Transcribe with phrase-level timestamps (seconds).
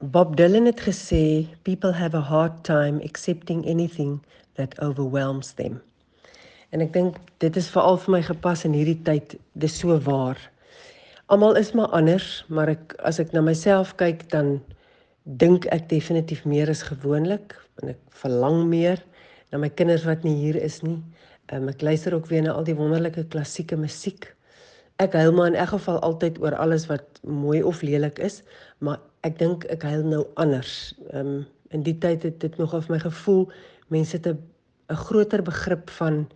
[0.00, 4.22] Bob Dylan het gesê people have a hard time accepting anything
[4.54, 5.82] that overwhelms them.
[6.70, 10.38] En ek dink dit is veral vir my gepas in hierdie tyd, dis so waar.
[11.26, 14.60] Almal is maar anders, maar ek as ek na myself kyk dan
[15.42, 19.02] dink ek definitief meer as gewoonlik en ek verlang meer
[19.50, 21.00] na my kinders wat nie hier is nie.
[21.50, 24.30] Um, ek luister ook weer na al die wonderlike klassieke musiek.
[24.98, 28.42] Ek huil maar in elk geval altyd oor alles wat mooi of lelik is,
[28.82, 30.94] maar ek dink ek huil nou anders.
[31.12, 33.42] Ehm um, in die tyd het dit nog of my gevoel
[33.92, 34.38] mense het 'n
[34.88, 36.28] 'n groter begrip van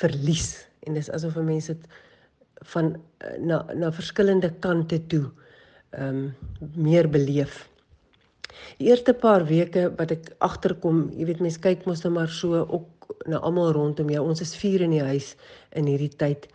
[0.00, 1.86] verlies en dis asof mense dit
[2.72, 5.30] van eh, na na verskillende kante toe
[5.90, 6.34] ehm um,
[6.74, 7.68] meer beleef.
[8.78, 12.66] Die eerste paar weke wat ek agterkom, jy weet mense kyk mos nou maar so
[12.68, 14.22] ook na almal rondom jou.
[14.24, 15.34] Ons is vier in die huis
[15.72, 16.48] in hierdie tyd.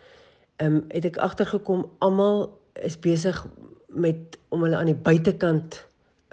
[0.60, 2.42] Ehm um, het ek agtergekom almal
[2.84, 3.46] is besig
[3.88, 5.78] met om hulle aan die buitekant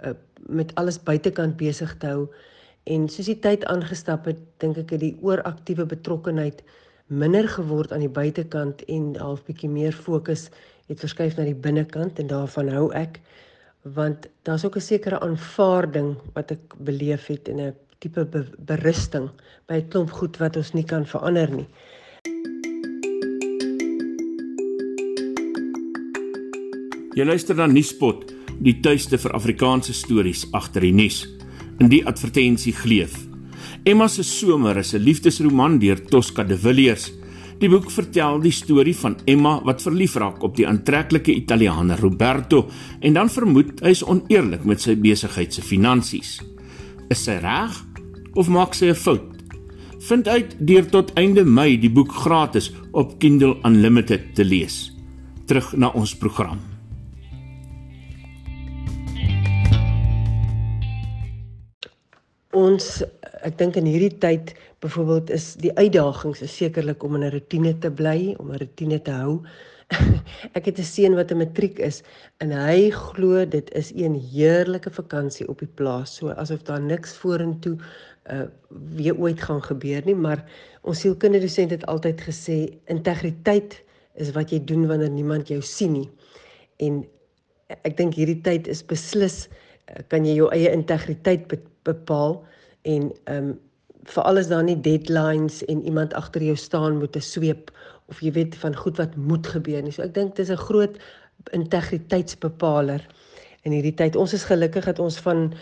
[0.04, 0.12] uh,
[0.46, 2.28] met alles buitekant besig te hou
[2.84, 6.62] en soos die tyd aangestap het dink ek het die ooraktiewe betrokkenheid
[7.08, 10.48] minder geword aan die buitekant en half bietjie meer fokus
[10.88, 13.20] het verskuif na die binnekant en daarvan hou ek
[13.96, 19.30] want daar's ook 'n sekere aanvaarding wat ek beleef het en 'n tipe be berusting
[19.66, 21.68] by 'n klomp goed wat ons nie kan verander nie.
[27.18, 28.28] Jy luister na Nuuspot,
[28.62, 31.24] die tuiste vir Afrikaanse stories agter die nuus.
[31.82, 33.16] In die advertensie gleef.
[33.82, 37.10] Emma se somer is 'n liefdesroman deur Tosca de Villiers.
[37.58, 42.70] Die boek vertel die storie van Emma wat verlief raak op die aantreklike Italiaaner Roberto
[43.00, 46.40] en dan vermoed hy is oneerlik met sy besigheid se finansies.
[47.10, 47.84] Is sy reg
[48.34, 49.42] of maak sy 'n fout?
[49.98, 54.92] Vind uit deur tot einde Mei die boek gratis op Kindle Unlimited te lees.
[55.46, 56.77] Terug na ons program.
[62.56, 63.02] Ons
[63.44, 67.78] ek dink in hierdie tyd byvoorbeeld is die uitdagings is sekerlik om in 'n rotine
[67.78, 69.42] te bly, om 'n rotine te hou.
[70.56, 72.02] ek het 'n seun wat 'n matriek is
[72.40, 77.16] en hy glo dit is 'n heerlike vakansie op die plaas, so asof daar niks
[77.16, 77.76] vorentoe
[78.30, 78.46] uh
[78.96, 80.44] weer ooit gaan gebeur nie, maar
[80.82, 83.82] ons sielkinderdosent het altyd gesê integriteit
[84.14, 86.10] is wat jy doen wanneer niemand jou sien nie.
[86.76, 87.04] En
[87.84, 89.48] ek dink hierdie tyd is beslis
[90.08, 91.48] kan jy jou eie integriteit
[91.88, 92.44] bepaal
[92.82, 93.56] en ehm um,
[94.08, 97.68] vir alles daar nie deadlines en iemand agter jou staan moet te sweep
[98.08, 99.92] of jy weet van goed wat moet gebeur nie.
[99.92, 100.96] So ek dink dis 'n groot
[101.52, 103.04] integriteitsbepaler
[103.62, 104.16] in hierdie tyd.
[104.16, 105.52] Ons is gelukkig dat ons van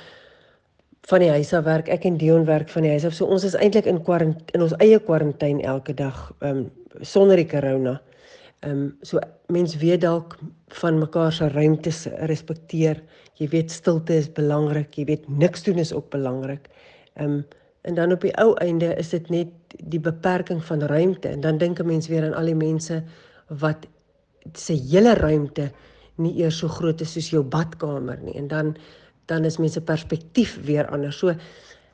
[1.07, 1.89] van die huis af werk.
[1.89, 3.15] Ek en Dion werk van die huis af.
[3.15, 4.03] So ons is eintlik in
[4.55, 6.71] in ons eie kwarantyne elke dag ehm um,
[7.01, 8.01] sonder die corona.
[8.67, 10.39] Ehm um, so mens weet dalk
[10.81, 13.03] van mekaar se ruimtes respekteer.
[13.39, 16.67] Jy weet stilte is belangrik, jy weet niks doen is ook belangrik.
[17.15, 17.45] Ehm um,
[17.87, 21.59] en dan op die ou einde is dit net die beperking van ruimte en dan
[21.59, 23.03] dink 'n mens weer aan al die mense
[23.49, 23.87] wat
[24.53, 25.71] se hele ruimte
[26.17, 28.77] nie eers so groot is soos jou badkamer nie en dan
[29.27, 31.19] dan is mense perspektief weer anders.
[31.19, 31.35] So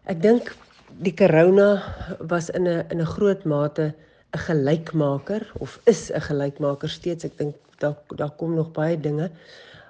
[0.04, 0.56] ek dink
[1.00, 1.83] die corona
[2.21, 3.94] was in 'n in 'n groot mate
[4.32, 7.25] 'n gelykmaker of is 'n gelykmaker steeds.
[7.25, 9.31] Ek dink daar daar kom nog baie dinge.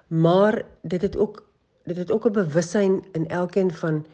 [0.07, 1.45] Maar dit het ook
[1.85, 4.07] dit het ook 'n bewussyn in elkeen van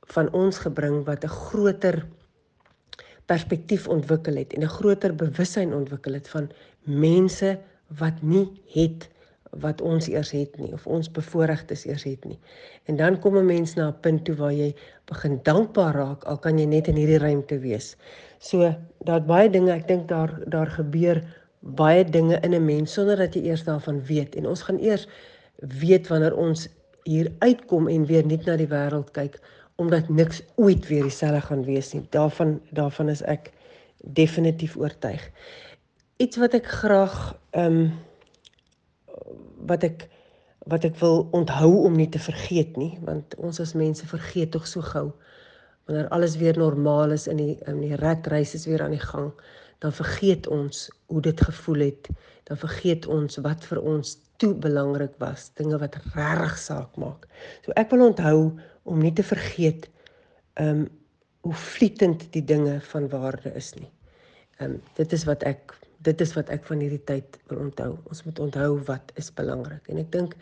[0.00, 2.06] van ons gebring wat 'n groter
[3.24, 6.50] perspektief ontwikkel het en 'n groter bewussyn ontwikkel het van
[6.82, 9.08] mense wat nie het
[9.50, 12.38] wat ons eers het nie of ons bevoorregtes eers het nie.
[12.86, 14.74] En dan kom 'n mens na 'n punt toe waar jy
[15.06, 17.96] begin dankbaar raak al kan jy net in hierdie ruimte wees.
[18.38, 18.74] So
[19.04, 21.22] daar't baie dinge, ek dink daar daar gebeur
[21.60, 25.08] baie dinge in 'n mens sonder dat jy eers daarvan weet en ons gaan eers
[25.60, 26.68] weet wanneer ons
[27.04, 29.40] hier uitkom en weer net na die wêreld kyk
[29.80, 32.06] omdat niks ooit weer dieselfde gaan wees nie.
[32.10, 33.52] Daarvan daarvan is ek
[34.04, 35.30] definitief oortuig.
[36.16, 37.92] Iets wat ek graag ehm um,
[39.70, 40.08] wat ek
[40.68, 44.66] wat ek wil onthou om nie te vergeet nie want ons as mense vergeet tog
[44.68, 45.06] so gou
[45.88, 49.06] wanneer alles weer normaal is in die in die rat reis is weer aan die
[49.06, 49.32] gang
[49.80, 52.08] dan vergeet ons hoe dit gevoel het.
[52.44, 57.26] Dan vergeet ons wat vir ons toe belangrik was dinge wat regtig saak maak.
[57.64, 58.40] So ek wil onthou
[58.84, 59.88] om nie te vergeet
[60.60, 60.88] um
[61.40, 63.88] hoe vlietend die dinge van waarde is nie
[64.64, 65.74] um dit is wat ek
[66.06, 67.90] dit is wat ek van hierdie tyd wil onthou.
[68.08, 69.88] Ons moet onthou wat is belangrik.
[69.92, 70.36] En ek dink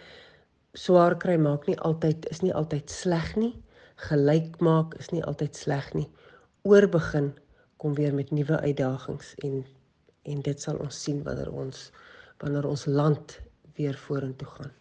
[0.79, 3.55] swaar kry maak nie altyd is nie altyd sleg nie.
[4.09, 6.07] Gelyk maak is nie altyd sleg nie.
[6.69, 7.33] Oorbegin
[7.83, 9.65] kom weer met nuwe uitdagings en
[10.29, 11.89] en dit sal ons sien wanneer ons
[12.43, 13.39] wanneer ons land
[13.79, 14.75] weer vorentoe gaan.